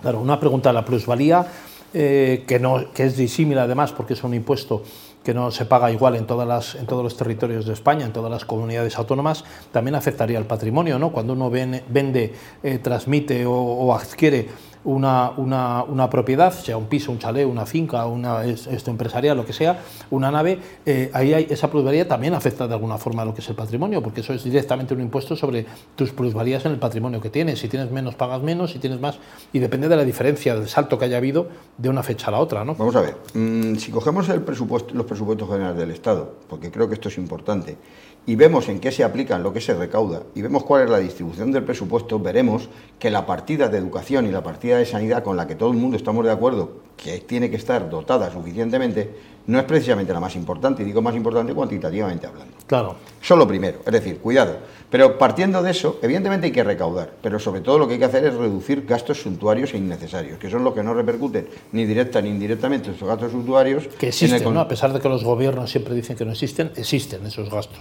Claro, 0.02 0.22
una 0.22 0.40
pregunta, 0.40 0.72
la 0.72 0.86
plusvalía, 0.86 1.46
eh, 1.94 2.46
que, 2.48 2.60
no, 2.60 2.94
que 2.94 3.06
es 3.06 3.18
disímil 3.18 3.58
además 3.58 3.92
porque 3.92 4.14
es 4.14 4.24
un 4.24 4.36
impuesto 4.36 4.84
que 5.30 5.36
no 5.36 5.52
se 5.52 5.66
paga 5.66 5.92
igual 5.92 6.16
en, 6.16 6.26
todas 6.26 6.48
las, 6.48 6.74
en 6.74 6.88
todos 6.88 7.04
los 7.04 7.16
territorios 7.16 7.68
de 7.68 7.74
España, 7.74 8.04
en 8.04 8.12
todas 8.12 8.32
las 8.32 8.46
comunidades 8.46 8.98
autónomas, 8.98 9.44
también 9.72 9.94
afectaría 9.94 10.40
al 10.40 10.46
patrimonio, 10.46 10.98
¿no? 10.98 11.12
Cuando 11.12 11.34
uno 11.34 11.52
vende, 11.52 12.34
eh, 12.64 12.80
transmite 12.80 13.46
o, 13.46 13.94
adquiere 13.94 14.50
una, 14.90 15.84
una, 15.88 16.10
propiedad, 16.10 16.52
sea 16.52 16.78
un 16.78 16.88
piso, 16.88 17.12
un 17.12 17.20
chalet, 17.20 17.46
una 17.46 17.66
finca, 17.66 18.06
una 18.08 18.44
esto 18.44 18.90
empresarial, 18.90 19.38
lo 19.38 19.46
que 19.46 19.54
sea, 19.54 19.82
una 20.10 20.32
nave, 20.32 20.60
eh, 20.86 21.12
ahí 21.14 21.48
esa 21.50 21.70
plusvalía 21.70 22.08
también 22.08 22.34
afecta 22.34 22.68
de 22.68 22.74
alguna 22.74 22.98
forma 22.98 23.22
a 23.22 23.26
lo 23.26 23.34
que 23.34 23.42
es 23.42 23.50
el 23.50 23.56
patrimonio, 23.56 24.02
porque 24.02 24.22
eso 24.22 24.34
es 24.34 24.44
directamente 24.44 24.94
un 24.94 25.02
impuesto 25.02 25.36
sobre 25.36 25.66
tus 25.96 26.12
plusvalías 26.12 26.66
en 26.66 26.72
el 26.72 26.80
patrimonio 26.80 27.22
que 27.22 27.30
tienes. 27.30 27.60
Si 27.60 27.68
tienes 27.68 27.92
menos, 27.92 28.16
pagas 28.16 28.42
menos, 28.42 28.72
si 28.72 28.80
tienes 28.80 29.00
más, 29.00 29.20
y 29.54 29.60
depende 29.60 29.88
de 29.88 29.96
la 29.96 30.04
diferencia, 30.04 30.56
del 30.56 30.68
salto 30.68 30.98
que 30.98 31.06
haya 31.06 31.18
habido 31.18 31.48
de 31.78 31.90
una 31.90 32.02
fecha 32.02 32.28
a 32.28 32.32
la 32.32 32.40
otra. 32.40 32.66
¿no? 32.66 32.76
Vamos 32.76 32.96
a 32.96 33.02
ver, 33.02 33.18
mm, 33.34 33.76
si 33.76 33.92
cogemos 33.92 34.28
los 34.28 35.06
presupuestos 35.06 35.50
generales 35.50 35.78
del 35.78 35.92
Estado, 35.92 36.34
porque 36.48 36.72
creo 36.72 36.88
que 36.88 36.96
esto 36.96 37.10
es 37.10 37.18
importante, 37.18 37.78
y 38.26 38.36
vemos 38.36 38.70
en 38.70 38.80
qué 38.80 38.92
se 38.92 39.04
aplican 39.04 39.42
lo 39.42 39.54
que 39.54 39.62
se 39.62 39.74
recauda 39.74 40.22
y 40.36 40.42
vemos 40.42 40.64
cuál 40.64 40.84
es 40.84 40.90
la 40.90 41.00
distribución 41.00 41.52
del 41.52 41.64
presupuesto, 41.64 42.20
veremos 42.20 42.70
que 43.00 43.10
la 43.10 43.26
partida 43.26 43.70
de 43.70 43.78
educación 43.78 44.28
y 44.28 44.32
la 44.32 44.44
partida 44.44 44.79
sanidad 44.86 45.24
con 45.24 45.38
la 45.38 45.48
que 45.48 45.56
todo 45.56 45.72
el 45.72 45.78
mundo 45.78 45.98
estamos 45.98 46.26
de 46.26 46.32
acuerdo 46.32 46.90
que 46.96 47.20
tiene 47.20 47.50
que 47.50 47.56
estar 47.56 47.90
dotada 47.90 48.32
suficientemente, 48.32 49.10
no 49.48 49.58
es 49.58 49.66
precisamente 49.66 50.14
la 50.14 50.20
más 50.20 50.36
importante, 50.36 50.84
y 50.84 50.86
digo 50.86 51.02
más 51.02 51.16
importante 51.16 51.54
cuantitativamente 51.54 52.28
hablando. 52.28 52.54
Claro. 52.68 52.96
Eso 53.22 53.34
es 53.34 53.38
lo 53.38 53.48
primero, 53.48 53.80
es 53.86 53.92
decir, 53.92 54.20
cuidado. 54.20 54.58
Pero 54.90 55.18
partiendo 55.18 55.62
de 55.62 55.72
eso, 55.72 56.00
evidentemente 56.02 56.48
hay 56.48 56.52
que 56.52 56.64
recaudar, 56.64 57.14
pero 57.22 57.40
sobre 57.40 57.62
todo 57.62 57.78
lo 57.78 57.88
que 57.88 57.94
hay 57.94 58.00
que 58.00 58.06
hacer 58.06 58.26
es 58.26 58.34
reducir 58.34 58.86
gastos 58.86 59.22
suntuarios 59.22 59.74
e 59.74 59.78
innecesarios, 59.78 60.40
que 60.40 60.50
son 60.50 60.64
los 60.64 60.74
que 60.74 60.84
no 60.84 60.94
repercuten 60.94 61.48
ni 61.72 61.86
directa 61.86 62.22
ni 62.22 62.30
indirectamente 62.30 62.92
esos 62.92 63.08
gastos 63.08 63.32
suntuarios. 63.32 63.88
Que 64.00 64.08
existen, 64.10 64.54
¿no? 64.54 64.60
A 64.60 64.68
pesar 64.68 64.92
de 64.92 65.00
que 65.00 65.08
los 65.08 65.24
gobiernos 65.24 65.72
siempre 65.72 65.94
dicen 65.94 66.18
que 66.18 66.26
no 66.26 66.32
existen, 66.32 66.72
existen 66.76 67.26
esos 67.26 67.50
gastos. 67.50 67.80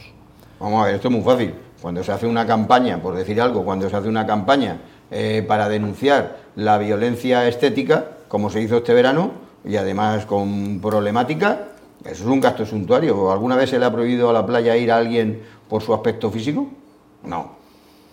Vamos 0.61 0.83
a 0.83 0.87
ver, 0.87 0.97
esto 0.97 1.09
es 1.09 1.15
muy 1.15 1.23
fácil. 1.23 1.55
Cuando 1.81 2.03
se 2.03 2.13
hace 2.13 2.27
una 2.27 2.47
campaña, 2.47 3.01
por 3.01 3.15
decir 3.15 3.41
algo, 3.41 3.65
cuando 3.65 3.89
se 3.89 3.97
hace 3.97 4.09
una 4.09 4.27
campaña 4.27 4.81
eh, 5.11 5.45
para 5.47 5.69
denunciar 5.69 6.39
la 6.57 6.79
violencia 6.79 7.47
estética, 7.49 8.07
como 8.29 8.51
se 8.51 8.61
hizo 8.61 8.79
este 8.79 8.95
verano, 8.95 9.33
y 9.65 9.77
además 9.77 10.27
con 10.27 10.81
problemática, 10.81 11.69
eso 12.05 12.25
es 12.25 12.29
un 12.29 12.41
gasto 12.41 12.65
suntuario. 12.65 13.33
¿Alguna 13.33 13.57
vez 13.57 13.71
se 13.71 13.79
le 13.79 13.85
ha 13.85 13.93
prohibido 13.93 14.31
a 14.31 14.33
la 14.33 14.47
playa 14.47 14.77
ir 14.77 14.91
a 14.93 14.97
alguien 14.97 15.43
por 15.69 15.83
su 15.83 15.93
aspecto 15.93 16.31
físico? 16.31 16.69
No. 17.25 17.58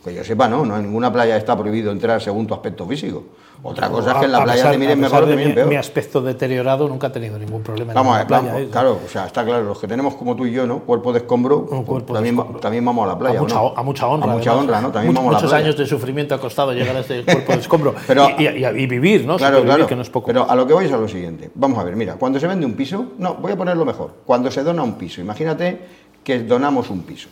Que 0.05 0.13
yo 0.13 0.23
sepa, 0.23 0.47
no, 0.47 0.63
no 0.63 0.77
en 0.77 0.83
ninguna 0.83 1.11
playa 1.11 1.35
está 1.35 1.57
prohibido 1.57 1.91
entrar 1.91 2.21
según 2.21 2.45
tu 2.45 2.53
aspecto 2.53 2.85
físico. 2.85 3.23
Otra 3.63 3.89
cosa 3.89 4.11
es 4.11 4.17
que 4.19 4.25
en 4.25 4.31
la 4.33 4.43
playa 4.43 4.69
te 4.69 4.77
miren 4.77 4.99
mejor 4.99 5.23
o 5.23 5.27
te 5.27 5.35
miren 5.35 5.55
peor. 5.55 5.67
Mi 5.67 5.77
aspecto 5.77 6.21
deteriorado 6.21 6.87
nunca 6.87 7.07
ha 7.07 7.11
tenido 7.11 7.39
ningún 7.39 7.63
problema 7.63 7.91
vamos 7.91 8.15
la 8.15 8.27
playa. 8.27 8.59
¿eh? 8.59 8.67
claro, 8.71 8.99
o 9.03 9.09
sea, 9.09 9.25
está 9.25 9.43
claro, 9.43 9.63
los 9.63 9.79
que 9.79 9.87
tenemos 9.87 10.13
como 10.13 10.35
tú 10.35 10.45
y 10.45 10.51
yo, 10.51 10.67
¿no? 10.67 10.81
Cuerpo 10.81 11.11
de 11.11 11.19
escombro, 11.19 11.67
también, 12.05 12.37
también 12.61 12.85
vamos 12.85 13.03
a 13.03 13.07
la 13.07 13.17
playa. 13.17 13.39
A 13.39 13.41
mucha, 13.41 13.57
a 13.57 13.81
mucha 13.81 14.07
honra. 14.07 14.31
A 14.31 14.35
mucha 14.35 14.55
honra, 14.55 14.79
¿no? 14.79 14.91
También 14.91 15.15
vamos 15.15 15.31
a 15.31 15.33
la 15.33 15.39
playa. 15.39 15.55
Muchos 15.55 15.65
años 15.65 15.75
de 15.75 15.87
sufrimiento 15.87 16.35
ha 16.35 16.39
costado 16.39 16.71
llegar 16.71 16.95
a 16.95 16.99
este 16.99 17.23
cuerpo 17.25 17.53
de 17.53 17.59
escombro. 17.59 17.95
Pero, 18.05 18.27
y, 18.37 18.85
vivir, 18.85 19.25
¿no? 19.25 19.37
Claro, 19.37 19.63
claro. 19.63 19.87
Que 19.87 19.95
no 19.95 20.03
es 20.03 20.09
poco. 20.11 20.27
Pero 20.27 20.47
a 20.47 20.55
lo 20.55 20.67
que 20.67 20.73
voy 20.73 20.85
es 20.85 20.91
a 20.91 20.97
lo 20.97 21.07
siguiente. 21.07 21.49
Vamos 21.55 21.79
a 21.79 21.83
ver, 21.83 21.95
mira, 21.95 22.13
cuando 22.13 22.39
se 22.39 22.45
vende 22.45 22.67
un 22.67 22.73
piso, 22.73 23.13
no, 23.17 23.33
voy 23.33 23.53
a 23.53 23.57
ponerlo 23.57 23.83
mejor. 23.85 24.11
Cuando 24.23 24.51
se 24.51 24.61
dona 24.61 24.83
un 24.83 24.93
piso, 24.93 25.19
imagínate 25.19 25.79
que 26.23 26.43
donamos 26.43 26.91
un 26.91 27.01
piso. 27.01 27.29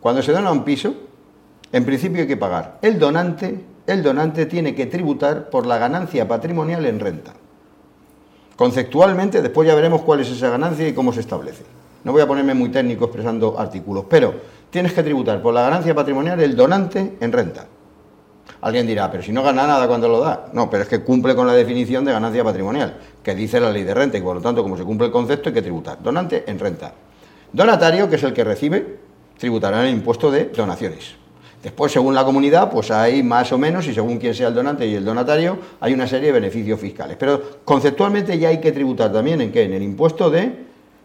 Cuando 0.00 0.20
se 0.22 0.32
dona 0.32 0.50
un 0.50 0.64
piso, 0.64 0.92
en 1.72 1.84
principio 1.84 2.22
hay 2.22 2.28
que 2.28 2.36
pagar 2.36 2.78
el 2.82 2.98
donante 2.98 3.64
el 3.86 4.02
donante 4.02 4.46
tiene 4.46 4.74
que 4.74 4.86
tributar 4.86 5.48
por 5.48 5.66
la 5.66 5.78
ganancia 5.78 6.26
patrimonial 6.26 6.84
en 6.86 6.98
renta. 6.98 7.32
Conceptualmente, 8.56 9.42
después 9.42 9.68
ya 9.68 9.74
veremos 9.74 10.02
cuál 10.02 10.20
es 10.20 10.30
esa 10.30 10.50
ganancia 10.50 10.88
y 10.88 10.92
cómo 10.92 11.12
se 11.12 11.20
establece. 11.20 11.64
No 12.02 12.12
voy 12.12 12.22
a 12.22 12.26
ponerme 12.26 12.54
muy 12.54 12.70
técnico 12.70 13.04
expresando 13.04 13.58
artículos, 13.58 14.04
pero 14.08 14.34
tienes 14.70 14.92
que 14.92 15.02
tributar 15.02 15.40
por 15.40 15.54
la 15.54 15.62
ganancia 15.62 15.94
patrimonial 15.94 16.40
el 16.40 16.56
donante 16.56 17.16
en 17.20 17.32
renta. 17.32 17.66
Alguien 18.62 18.86
dirá, 18.86 19.10
pero 19.10 19.22
si 19.22 19.32
no 19.32 19.42
gana 19.42 19.66
nada 19.66 19.86
cuando 19.86 20.08
lo 20.08 20.20
da. 20.20 20.46
No, 20.52 20.70
pero 20.70 20.82
es 20.82 20.88
que 20.88 21.02
cumple 21.02 21.36
con 21.36 21.46
la 21.46 21.52
definición 21.52 22.04
de 22.04 22.12
ganancia 22.12 22.42
patrimonial, 22.42 22.98
que 23.22 23.34
dice 23.34 23.60
la 23.60 23.70
ley 23.70 23.84
de 23.84 23.94
renta, 23.94 24.18
y 24.18 24.22
por 24.22 24.36
lo 24.36 24.42
tanto, 24.42 24.62
como 24.62 24.76
se 24.76 24.84
cumple 24.84 25.08
el 25.08 25.12
concepto, 25.12 25.50
hay 25.50 25.54
que 25.54 25.62
tributar. 25.62 26.02
Donante 26.02 26.44
en 26.46 26.58
renta. 26.58 26.92
Donatario, 27.52 28.08
que 28.08 28.16
es 28.16 28.22
el 28.22 28.32
que 28.32 28.42
recibe, 28.42 28.98
tributará 29.38 29.86
el 29.86 29.94
impuesto 29.94 30.30
de 30.30 30.46
donaciones. 30.46 31.25
Después, 31.66 31.90
según 31.90 32.14
la 32.14 32.24
comunidad, 32.24 32.70
pues 32.70 32.92
hay 32.92 33.24
más 33.24 33.50
o 33.50 33.58
menos, 33.58 33.88
y 33.88 33.92
según 33.92 34.18
quién 34.18 34.32
sea 34.36 34.46
el 34.46 34.54
donante 34.54 34.86
y 34.86 34.94
el 34.94 35.04
donatario, 35.04 35.58
hay 35.80 35.94
una 35.94 36.06
serie 36.06 36.28
de 36.28 36.34
beneficios 36.34 36.78
fiscales. 36.78 37.16
Pero 37.18 37.42
conceptualmente 37.64 38.38
ya 38.38 38.50
hay 38.50 38.60
que 38.60 38.70
tributar 38.70 39.12
también 39.12 39.40
en 39.40 39.50
qué? 39.50 39.64
En 39.64 39.72
el 39.72 39.82
impuesto 39.82 40.30
de 40.30 40.52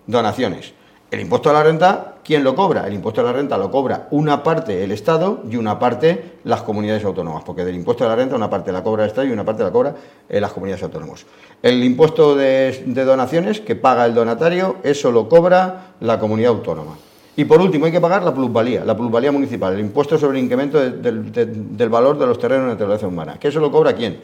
donaciones. 0.05 0.73
El 1.09 1.19
impuesto 1.19 1.49
a 1.49 1.53
la 1.53 1.63
renta, 1.63 2.17
¿quién 2.23 2.43
lo 2.43 2.53
cobra? 2.53 2.85
El 2.85 2.93
impuesto 2.93 3.21
a 3.21 3.23
la 3.23 3.33
renta 3.33 3.57
lo 3.57 3.71
cobra 3.71 4.07
una 4.11 4.43
parte 4.43 4.83
el 4.83 4.91
Estado 4.91 5.41
y 5.49 5.55
una 5.55 5.79
parte 5.79 6.33
las 6.43 6.61
comunidades 6.61 7.03
autónomas, 7.05 7.43
porque 7.43 7.65
del 7.65 7.73
impuesto 7.73 8.05
a 8.05 8.09
la 8.09 8.15
renta 8.15 8.35
una 8.35 8.51
parte 8.51 8.71
la 8.71 8.83
cobra 8.83 9.05
el 9.05 9.09
Estado 9.09 9.25
y 9.25 9.31
una 9.31 9.43
parte 9.43 9.63
la 9.63 9.71
cobra 9.71 9.95
eh, 10.29 10.39
las 10.39 10.51
comunidades 10.51 10.83
autónomas. 10.83 11.25
El 11.63 11.83
impuesto 11.83 12.35
de, 12.35 12.83
donaciones 12.85 13.61
que 13.61 13.75
paga 13.75 14.05
el 14.05 14.13
donatario, 14.13 14.75
eso 14.83 15.11
lo 15.11 15.27
cobra 15.27 15.95
la 16.01 16.19
comunidad 16.19 16.51
autónoma. 16.51 16.97
Y 17.35 17.45
por 17.45 17.61
último 17.61 17.85
hay 17.85 17.91
que 17.91 18.01
pagar 18.01 18.23
la 18.23 18.33
plusvalía, 18.33 18.83
la 18.83 18.95
plusvalía 18.95 19.31
municipal, 19.31 19.73
el 19.73 19.79
impuesto 19.79 20.17
sobre 20.17 20.37
el 20.37 20.43
incremento 20.43 20.79
del 20.79 21.89
valor 21.89 22.17
de 22.17 22.27
los 22.27 22.37
terrenos 22.37 22.65
de 22.65 22.73
naturaleza 22.73 23.07
humana. 23.07 23.37
¿Que 23.39 23.47
eso 23.47 23.59
lo 23.59 23.71
cobra 23.71 23.93
quién? 23.93 24.19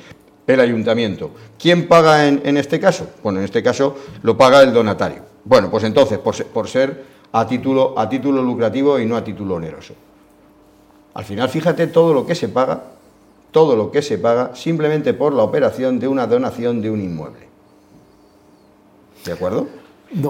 El 0.46 0.60
ayuntamiento. 0.60 1.32
¿Quién 1.58 1.88
paga 1.88 2.28
en, 2.28 2.42
en 2.44 2.58
este 2.58 2.80
caso? 2.80 3.08
Bueno, 3.24 3.40
en 3.40 3.46
este 3.46 3.64
caso 3.64 3.96
lo 4.24 4.38
paga 4.38 4.62
el 4.62 4.74
donatario. 4.74 5.22
Bueno, 5.46 5.70
pues 5.72 5.86
entonces, 5.86 6.20
por 6.20 6.68
ser, 6.68 7.06
a, 7.32 7.48
título, 7.48 7.98
a 7.98 8.10
título 8.10 8.42
lucrativo 8.42 9.00
y 9.00 9.06
no 9.06 9.16
a 9.16 9.24
título 9.24 9.56
oneroso. 9.56 9.94
Al 11.14 11.24
final, 11.24 11.48
fíjate 11.48 11.88
todo 11.88 12.14
lo 12.14 12.26
que 12.26 12.36
se 12.36 12.50
paga, 12.50 12.84
todo 13.52 13.76
lo 13.76 13.90
que 13.90 14.02
se 14.02 14.18
paga 14.18 14.54
simplemente 14.56 15.14
por 15.14 15.34
la 15.34 15.44
operación 15.44 16.00
de 16.00 16.08
una 16.08 16.28
donación 16.28 16.82
de 16.82 16.92
un 16.92 17.02
inmueble. 17.02 17.48
¿De 19.24 19.32
acuerdo? 19.32 19.68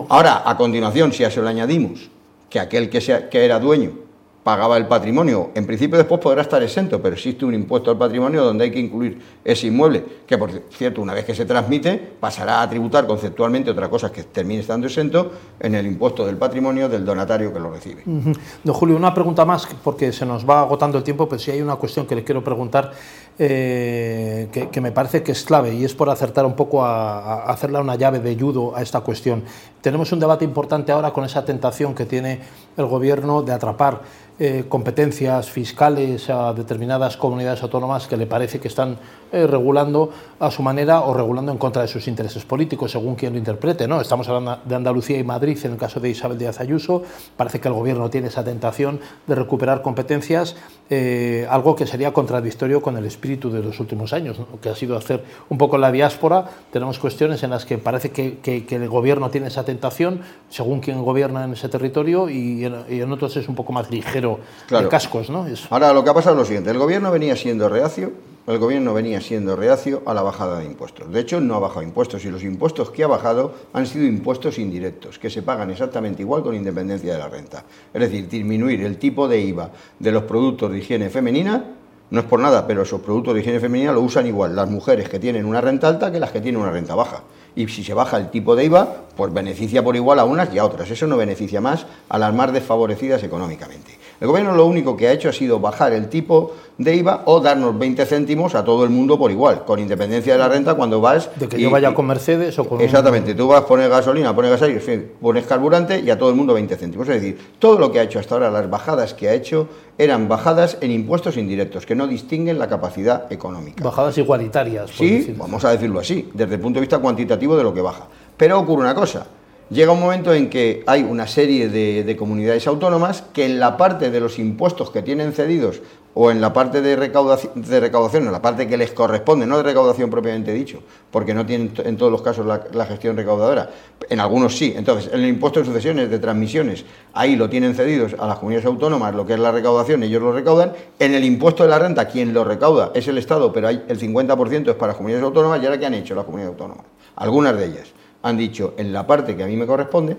Ahora, 0.09 0.43
a 0.45 0.55
continuación, 0.55 1.11
si 1.11 1.23
a 1.23 1.27
eso 1.29 1.41
le 1.41 1.49
añadimos 1.49 2.09
que 2.49 2.59
aquel 2.59 2.89
que, 2.89 3.27
era 3.33 3.59
dueño 3.59 4.07
pagaba 4.43 4.77
el 4.77 4.87
patrimonio. 4.87 5.49
En 5.55 5.65
principio 5.65 5.97
después 5.97 6.21
podrá 6.21 6.41
estar 6.41 6.63
exento, 6.63 7.01
pero 7.01 7.15
existe 7.15 7.43
un 7.43 7.53
impuesto 7.53 7.91
al 7.91 7.97
patrimonio 7.97 8.45
donde 8.45 8.63
hay 8.63 8.71
que 8.71 8.79
incluir 8.79 9.21
ese 9.43 9.67
inmueble, 9.67 10.05
que 10.25 10.37
por 10.37 10.49
cierto, 10.69 11.01
una 11.01 11.13
vez 11.13 11.25
que 11.25 11.35
se 11.35 11.43
transmite, 11.43 11.97
pasará 12.17 12.61
a 12.61 12.69
tributar 12.69 13.05
conceptualmente 13.05 13.71
otra 13.71 13.89
cosa 13.89 14.09
que 14.09 14.23
termine 14.23 14.61
estando 14.61 14.87
exento 14.87 15.33
en 15.59 15.75
el 15.75 15.85
impuesto 15.85 16.25
del 16.25 16.37
patrimonio 16.37 16.87
del 16.87 17.03
donatario 17.03 17.51
que 17.51 17.59
lo 17.59 17.71
recibe. 17.71 18.03
Don 18.05 18.73
Julio, 18.73 18.95
una 18.95 19.13
pregunta 19.13 19.43
más, 19.43 19.67
porque 19.83 20.13
se 20.13 20.25
nos 20.25 20.49
va 20.49 20.61
agotando 20.61 20.97
el 20.97 21.03
tiempo, 21.03 21.27
pero 21.27 21.39
si 21.39 21.51
hay 21.51 21.61
una 21.61 21.75
cuestión 21.75 22.05
que 22.05 22.15
le 22.15 22.23
quiero 22.23 22.41
preguntar 22.41 22.93
eh, 23.37 24.47
que, 24.71 24.81
me 24.81 24.91
parece 24.93 25.21
que 25.23 25.33
es 25.33 25.43
clave 25.43 25.75
y 25.75 25.83
es 25.83 25.93
por 25.93 26.09
acertar 26.09 26.45
un 26.45 26.55
poco 26.55 26.85
a, 26.85 27.43
a 27.43 27.51
hacerle 27.51 27.79
una 27.79 27.95
llave 27.95 28.19
de 28.19 28.35
judo 28.35 28.75
a 28.75 28.81
esta 28.81 29.01
cuestión. 29.01 29.43
Tenemos 29.81 30.11
un 30.11 30.19
debate 30.19 30.43
importante 30.43 30.91
ahora 30.91 31.11
con 31.11 31.23
esa 31.23 31.45
tentación 31.45 31.93
que 31.93 32.05
tiene 32.05 32.39
el 32.77 32.85
gobierno 32.85 33.41
de 33.41 33.53
atrapar 33.53 34.01
eh, 34.39 34.65
competencias 34.69 35.49
fiscales 35.49 36.29
a 36.29 36.53
determinadas 36.53 37.17
comunidades 37.17 37.63
autónomas 37.63 38.05
que 38.05 38.17
le 38.17 38.27
parece 38.27 38.59
que 38.59 38.67
están 38.67 38.99
eh, 39.31 39.47
regulando 39.47 40.11
a 40.39 40.51
su 40.51 40.61
manera 40.61 41.01
o 41.01 41.13
regulando 41.13 41.51
en 41.51 41.57
contra 41.57 41.81
de 41.81 41.87
sus 41.87 42.07
intereses 42.07 42.45
políticos, 42.45 42.91
según 42.91 43.15
quien 43.15 43.33
lo 43.33 43.39
interprete. 43.39 43.87
¿no? 43.87 43.99
Estamos 43.99 44.29
hablando 44.29 44.59
de 44.63 44.75
Andalucía 44.75 45.17
y 45.17 45.23
Madrid 45.23 45.57
en 45.63 45.71
el 45.71 45.77
caso 45.77 45.99
de 45.99 46.11
Isabel 46.11 46.37
Díaz 46.37 46.59
Ayuso. 46.59 47.01
Parece 47.35 47.59
que 47.59 47.67
el 47.67 47.73
Gobierno 47.73 48.11
tiene 48.11 48.27
esa 48.27 48.43
tentación 48.43 48.99
de 49.25 49.33
recuperar 49.33 49.81
competencias, 49.81 50.55
eh, 50.91 51.47
algo 51.49 51.75
que 51.75 51.87
sería 51.87 52.13
contradictorio 52.13 52.83
con 52.83 52.95
el 52.95 53.05
espíritu 53.05 53.49
de 53.49 53.63
los 53.63 53.79
últimos 53.79 54.13
años, 54.13 54.37
que 54.61 54.69
ha 54.69 54.75
sido 54.75 54.95
hacer 54.95 55.23
un 55.49 55.57
poco 55.57 55.79
la 55.79 55.91
diáspora. 55.91 56.45
Tenemos 56.71 56.99
cuestiones 56.99 57.41
en 57.41 57.49
las 57.49 57.65
que 57.65 57.79
parece 57.79 58.11
que, 58.11 58.67
el 58.69 58.87
Gobierno 58.87 59.31
tiene 59.31 59.47
esa 59.47 59.65
tentación, 59.67 60.21
según 60.49 60.79
quien 60.79 61.03
gobierna 61.03 61.43
en 61.43 61.53
ese 61.53 61.69
territorio, 61.69 62.29
y 62.29 62.65
en 62.65 63.11
otros 63.11 63.37
es 63.37 63.47
un 63.47 63.53
poco 63.53 63.71
más 63.71 63.91
ligero 63.91 64.39
de 64.69 64.87
cascos. 64.87 65.29
¿no? 65.29 65.45
Ahora, 65.69 65.93
lo 65.93 66.03
que 66.03 66.09
ha 66.09 66.13
pasado 66.13 66.35
es 66.35 66.39
lo 66.39 66.45
siguiente. 66.45 66.71
El 66.71 66.79
gobierno 66.79 67.11
venía 67.11 67.35
siendo 67.35 67.69
reacio, 67.69 68.13
el 68.47 68.59
gobierno 68.59 68.93
venía 68.93 69.19
siendo 69.19 69.57
reacio 69.57 70.01
a 70.05 70.13
la 70.13 70.21
bajada 70.21 70.59
de 70.59 70.65
impuestos. 70.65 71.11
De 71.11 71.19
hecho, 71.19 71.41
no 71.41 71.55
ha 71.55 71.59
bajado 71.59 71.83
impuestos 71.83 72.23
y 72.23 72.31
los 72.31 72.43
impuestos 72.43 72.89
que 72.91 73.03
ha 73.03 73.07
bajado 73.07 73.53
han 73.73 73.85
sido 73.85 74.05
impuestos 74.05 74.57
indirectos, 74.57 75.19
que 75.19 75.29
se 75.29 75.41
pagan 75.41 75.69
exactamente 75.69 76.21
igual 76.21 76.43
con 76.43 76.55
independencia 76.55 77.11
de 77.11 77.19
la 77.19 77.27
renta. 77.27 77.65
Es 77.93 78.01
decir, 78.01 78.29
disminuir 78.29 78.81
el 78.81 78.97
tipo 78.97 79.27
de 79.27 79.41
IVA 79.41 79.69
de 79.99 80.11
los 80.11 80.23
productos 80.23 80.71
de 80.71 80.79
higiene 80.79 81.09
femenina 81.09 81.73
no 82.09 82.21
es 82.21 82.25
por 82.25 82.39
nada, 82.39 82.65
pero 82.65 82.83
esos 82.83 83.01
productos 83.01 83.33
de 83.33 83.41
higiene 83.41 83.59
femenina 83.59 83.91
lo 83.91 83.99
usan 84.01 84.25
igual 84.27 84.55
las 84.55 84.69
mujeres 84.69 85.09
que 85.09 85.19
tienen 85.19 85.45
una 85.45 85.59
renta 85.59 85.89
alta 85.89 86.09
que 86.09 86.19
las 86.19 86.31
que 86.31 86.39
tienen 86.39 86.61
una 86.61 86.71
renta 86.71 86.95
baja. 86.95 87.23
Y 87.57 87.67
si 87.69 87.83
se 87.83 87.95
baja 87.95 88.17
el 88.17 88.29
tipo 88.29 88.55
de 88.55 88.65
IVA, 88.65 88.87
pues 89.15 89.33
beneficia 89.33 89.83
por 89.83 89.95
igual 89.95 90.19
a 90.19 90.25
unas 90.25 90.53
y 90.53 90.59
a 90.59 90.65
otras. 90.65 90.91
Eso 90.91 91.07
no 91.07 91.17
beneficia 91.17 91.59
más 91.59 91.87
a 92.07 92.19
las 92.19 92.31
más 92.31 92.53
desfavorecidas 92.53 93.23
económicamente. 93.23 93.97
El 94.19 94.27
gobierno 94.27 94.55
lo 94.55 94.65
único 94.65 94.97
que 94.97 95.07
ha 95.07 95.11
hecho 95.11 95.29
ha 95.29 95.33
sido 95.33 95.59
bajar 95.59 95.93
el 95.93 96.09
tipo 96.09 96.53
de 96.77 96.95
IVA 96.95 97.23
o 97.25 97.39
darnos 97.39 97.77
20 97.77 98.05
céntimos 98.05 98.55
a 98.55 98.63
todo 98.63 98.83
el 98.83 98.89
mundo 98.89 99.17
por 99.17 99.31
igual, 99.31 99.63
con 99.65 99.79
independencia 99.79 100.33
de 100.33 100.39
la 100.39 100.47
renta 100.47 100.73
cuando 100.75 100.99
vas... 101.01 101.29
De 101.35 101.47
que 101.47 101.59
yo 101.59 101.69
vaya 101.69 101.93
con 101.93 102.07
Mercedes 102.07 102.57
o 102.59 102.67
con... 102.67 102.81
Exactamente, 102.81 103.35
tú 103.35 103.47
vas 103.47 103.61
a 103.61 103.65
poner 103.65 103.89
gasolina, 103.89 104.35
pones 104.35 104.51
gasolina, 104.51 104.81
pones 105.21 105.45
carburante 105.45 105.99
y 105.99 106.09
a 106.09 106.17
todo 106.17 106.29
el 106.29 106.35
mundo 106.35 106.53
20 106.53 106.75
céntimos. 106.75 107.07
Es 107.09 107.21
decir, 107.21 107.39
todo 107.59 107.79
lo 107.79 107.91
que 107.91 107.99
ha 107.99 108.03
hecho 108.03 108.19
hasta 108.19 108.35
ahora, 108.35 108.49
las 108.49 108.69
bajadas 108.69 109.13
que 109.13 109.29
ha 109.29 109.33
hecho, 109.33 109.67
eran 109.97 110.27
bajadas 110.27 110.77
en 110.81 110.91
impuestos 110.91 111.37
indirectos, 111.37 111.85
que 111.85 111.95
no 111.95 112.07
distinguen 112.07 112.59
la 112.59 112.67
capacidad 112.67 113.31
económica. 113.31 113.83
Bajadas 113.83 114.17
igualitarias. 114.17 114.91
Por 114.91 114.99
sí, 114.99 115.35
vamos 115.37 115.63
a 115.65 115.71
decirlo 115.71 115.99
así, 115.99 116.29
desde 116.33 116.55
el 116.55 116.61
punto 116.61 116.77
de 116.77 116.81
vista 116.81 116.99
cuantitativo 116.99 117.55
de 117.55 117.63
lo 117.63 117.73
que 117.73 117.81
baja. 117.81 118.07
Pero 118.35 118.59
ocurre 118.59 118.81
una 118.81 118.93
cosa, 118.93 119.25
llega 119.69 119.91
un 119.91 119.99
momento 119.99 120.33
en 120.33 120.49
que 120.49 120.83
hay 120.87 121.03
una 121.03 121.27
serie 121.27 121.69
de, 121.69 122.15
comunidades 122.17 122.67
autónomas 122.67 123.23
que 123.33 123.45
en 123.45 123.59
la 123.59 123.77
parte 123.77 124.09
de 124.11 124.19
los 124.19 124.39
impuestos 124.39 124.91
que 124.91 125.01
tienen 125.01 125.33
cedidos 125.33 125.81
o 126.19 126.31
en 126.31 126.41
la 126.41 126.51
parte 126.51 126.81
de 126.81 126.95
recaudación, 126.95 127.61
de 127.61 127.79
recaudación, 127.79 128.25
en 128.25 128.31
la 128.31 128.41
parte 128.41 128.67
que 128.67 128.75
les 128.75 128.91
corresponde, 128.91 129.45
no 129.45 129.57
de 129.57 129.63
recaudación 129.63 130.09
propiamente 130.09 130.51
dicho, 130.51 130.81
porque 131.11 131.35
no 131.35 131.45
tienen 131.45 131.73
en 131.77 131.95
todos 131.95 132.11
los 132.11 132.23
casos 132.23 132.43
la, 132.43 132.85
gestión 132.87 133.15
recaudadora, 133.15 133.69
en 134.09 134.19
algunos 134.19 134.57
sí. 134.57 134.73
Entonces, 134.75 135.13
en 135.13 135.19
el 135.19 135.27
impuesto 135.27 135.59
de 135.59 135.67
sucesiones, 135.67 136.09
de 136.09 136.17
transmisiones, 136.17 136.85
ahí 137.13 137.35
lo 137.35 137.47
tienen 137.51 137.75
cedidos 137.75 138.15
a 138.17 138.25
las 138.25 138.39
comunidades 138.39 138.65
autónomas, 138.65 139.13
lo 139.13 139.27
que 139.27 139.33
es 139.33 139.39
la 139.39 139.51
recaudación, 139.51 140.01
ellos 140.01 140.23
lo 140.23 140.31
recaudan. 140.31 140.73
En 140.97 141.13
el 141.13 141.23
impuesto 141.23 141.61
de 141.61 141.69
la 141.69 141.77
renta, 141.77 142.07
quien 142.07 142.33
lo 142.33 142.43
recauda 142.43 142.91
es 142.95 143.07
el 143.07 143.19
Estado, 143.19 143.53
pero 143.53 143.67
hay 143.67 143.83
el 143.87 143.99
50% 143.99 144.69
es 144.69 144.75
para 144.75 144.87
las 144.87 144.97
comunidades 144.97 145.23
autónomas, 145.23 145.61
y 145.61 145.65
ahora 145.67 145.77
¿qué 145.77 145.85
han 145.85 145.93
hecho 145.93 146.15
las 146.15 146.25
comunidades 146.25 146.53
autónomas? 146.53 146.85
Algunas 147.15 147.55
de 147.55 147.65
ellas 147.65 147.96
han 148.21 148.37
dicho, 148.37 148.73
en 148.77 148.93
la 148.93 149.05
parte 149.05 149.35
que 149.35 149.43
a 149.43 149.47
mí 149.47 149.55
me 149.55 149.65
corresponde, 149.65 150.17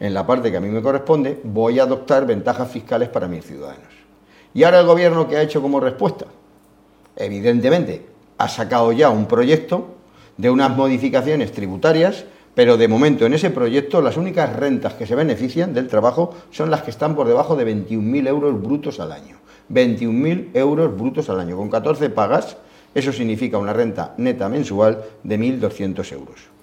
en 0.00 0.14
la 0.14 0.26
parte 0.26 0.50
que 0.50 0.56
a 0.56 0.60
mí 0.60 0.68
me 0.68 0.82
corresponde, 0.82 1.40
voy 1.44 1.78
a 1.78 1.84
adoptar 1.84 2.26
ventajas 2.26 2.70
fiscales 2.70 3.08
para 3.08 3.28
mis 3.28 3.44
ciudadanos. 3.44 3.92
Y 4.52 4.64
ahora 4.64 4.80
el 4.80 4.86
gobierno 4.86 5.28
que 5.28 5.36
ha 5.36 5.42
hecho 5.42 5.62
como 5.62 5.80
respuesta, 5.80 6.26
evidentemente, 7.16 8.06
ha 8.38 8.48
sacado 8.48 8.92
ya 8.92 9.10
un 9.10 9.26
proyecto 9.26 9.94
de 10.36 10.50
unas 10.50 10.76
modificaciones 10.76 11.52
tributarias, 11.52 12.24
pero 12.54 12.76
de 12.76 12.88
momento 12.88 13.26
en 13.26 13.34
ese 13.34 13.50
proyecto 13.50 14.00
las 14.00 14.16
únicas 14.16 14.54
rentas 14.54 14.94
que 14.94 15.06
se 15.06 15.14
benefician 15.14 15.74
del 15.74 15.88
trabajo 15.88 16.34
son 16.50 16.70
las 16.70 16.82
que 16.82 16.90
están 16.90 17.14
por 17.14 17.26
debajo 17.26 17.56
de 17.56 17.66
21.000 17.66 18.28
euros 18.28 18.62
brutos 18.62 19.00
al 19.00 19.12
año. 19.12 19.38
21.000 19.72 20.50
euros 20.54 20.96
brutos 20.96 21.28
al 21.30 21.40
año. 21.40 21.56
Con 21.56 21.70
14 21.70 22.10
pagas, 22.10 22.56
eso 22.94 23.12
significa 23.12 23.58
una 23.58 23.72
renta 23.72 24.14
neta 24.18 24.48
mensual 24.48 25.02
de 25.22 25.38
1.200 25.38 26.12
euros. 26.12 26.53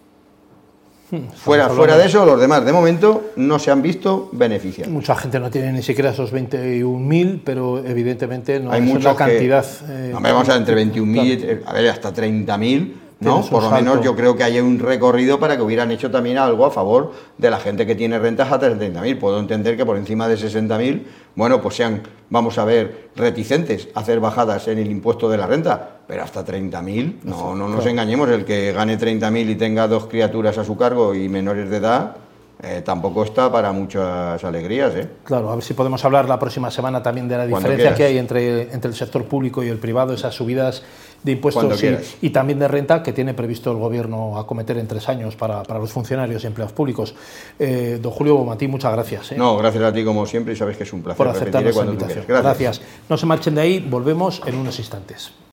Fuera, 1.35 1.69
fuera 1.69 1.97
de 1.97 2.05
eso, 2.05 2.25
los 2.25 2.39
demás 2.39 2.65
de 2.65 2.71
momento 2.71 3.31
no 3.35 3.59
se 3.59 3.71
han 3.71 3.81
visto 3.81 4.29
beneficiados. 4.31 4.91
Mucha 4.91 5.15
gente 5.15 5.39
no 5.39 5.49
tiene 5.49 5.73
ni 5.73 5.83
siquiera 5.83 6.11
esos 6.11 6.33
21.000, 6.33 7.41
pero 7.43 7.83
evidentemente 7.85 8.59
no 8.59 8.71
Hay 8.71 8.89
es 8.89 9.03
la 9.03 9.15
cantidad. 9.15 9.65
Eh, 9.89 10.13
vamos 10.13 10.49
a 10.49 10.55
entre 10.55 10.75
21.000, 10.85 11.63
a 11.65 11.73
ver, 11.73 11.89
hasta 11.89 12.13
30.000 12.13 12.93
¿no? 13.21 13.41
Por 13.41 13.63
lo 13.63 13.71
menos 13.71 14.01
yo 14.01 14.15
creo 14.15 14.35
que 14.35 14.43
hay 14.43 14.59
un 14.59 14.79
recorrido 14.79 15.39
para 15.39 15.55
que 15.55 15.61
hubieran 15.61 15.91
hecho 15.91 16.09
también 16.09 16.37
algo 16.37 16.65
a 16.65 16.71
favor 16.71 17.13
de 17.37 17.49
la 17.49 17.59
gente 17.59 17.85
que 17.85 17.95
tiene 17.95 18.19
rentas 18.19 18.51
a 18.51 18.59
30.000. 18.59 19.19
Puedo 19.19 19.39
entender 19.39 19.77
que 19.77 19.85
por 19.85 19.97
encima 19.97 20.27
de 20.27 20.35
60.000, 20.35 21.03
bueno, 21.35 21.61
pues 21.61 21.75
sean, 21.75 22.01
vamos 22.29 22.57
a 22.57 22.65
ver, 22.65 23.09
reticentes 23.15 23.89
a 23.93 23.99
hacer 23.99 24.19
bajadas 24.19 24.67
en 24.67 24.79
el 24.79 24.89
impuesto 24.89 25.29
de 25.29 25.37
la 25.37 25.45
renta, 25.45 26.00
pero 26.11 26.23
hasta 26.23 26.45
30.000, 26.45 27.19
no, 27.23 27.55
no 27.55 27.69
nos 27.69 27.85
engañemos, 27.85 28.29
el 28.31 28.43
que 28.43 28.73
gane 28.73 28.99
30.000 28.99 29.49
y 29.51 29.55
tenga 29.55 29.87
dos 29.87 30.07
criaturas 30.07 30.57
a 30.57 30.65
su 30.65 30.75
cargo 30.75 31.15
y 31.15 31.29
menores 31.29 31.69
de 31.69 31.77
edad, 31.77 32.17
eh, 32.61 32.81
tampoco 32.83 33.23
está 33.23 33.49
para 33.49 33.71
muchas 33.71 34.43
alegrías. 34.43 34.93
¿eh? 34.93 35.07
Claro, 35.23 35.49
a 35.49 35.55
ver 35.55 35.63
si 35.63 35.73
podemos 35.73 36.03
hablar 36.03 36.27
la 36.27 36.37
próxima 36.37 36.69
semana 36.69 37.01
también 37.01 37.29
de 37.29 37.37
la 37.37 37.47
diferencia 37.47 37.95
que 37.95 38.03
hay 38.03 38.17
entre, 38.17 38.73
entre 38.73 38.89
el 38.89 38.95
sector 38.97 39.23
público 39.23 39.63
y 39.63 39.69
el 39.69 39.77
privado, 39.77 40.13
esas 40.13 40.35
subidas 40.35 40.83
de 41.23 41.31
impuestos 41.31 41.81
y, 42.21 42.29
también 42.31 42.59
de 42.59 42.67
renta 42.67 43.01
que 43.01 43.13
tiene 43.13 43.33
previsto 43.33 43.71
el 43.71 43.77
Gobierno 43.77 44.37
acometer 44.37 44.77
en 44.79 44.87
tres 44.87 45.07
años 45.07 45.37
para, 45.37 45.63
para 45.63 45.79
los 45.79 45.93
funcionarios 45.93 46.43
y 46.43 46.47
empleados 46.47 46.73
públicos. 46.73 47.15
Eh, 47.57 47.99
don 48.01 48.11
Julio 48.11 48.35
Bomatí, 48.35 48.67
muchas 48.67 48.91
gracias. 48.91 49.31
¿eh? 49.31 49.35
No, 49.37 49.55
gracias 49.55 49.81
a 49.81 49.93
ti 49.93 50.03
como 50.03 50.25
siempre 50.25 50.51
y 50.51 50.57
sabes 50.57 50.75
que 50.75 50.83
es 50.83 50.91
un 50.91 51.03
placer. 51.03 51.15
Por 51.15 51.29
aceptar 51.29 51.63
nuestra 51.63 51.85
invitación. 51.85 52.25
Gracias. 52.27 52.43
gracias. 52.43 52.81
No 53.07 53.15
se 53.15 53.25
marchen 53.25 53.55
de 53.55 53.61
ahí, 53.61 53.79
volvemos 53.79 54.41
en 54.45 54.55
unos 54.55 54.77
instantes. 54.77 55.31